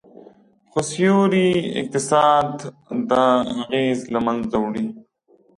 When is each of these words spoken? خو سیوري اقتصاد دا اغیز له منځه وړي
خو 0.71 0.79
سیوري 0.89 1.49
اقتصاد 1.79 2.49
دا 3.09 3.25
اغیز 3.59 3.99
له 4.13 4.19
منځه 4.25 4.57
وړي 4.63 4.85